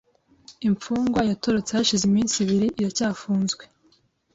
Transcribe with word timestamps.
Imfungwa 0.67 1.21
yatorotse 1.29 1.71
hashize 1.77 2.03
iminsi 2.09 2.35
ibiri 2.43 2.67
iracyafunzwe. 2.79 3.63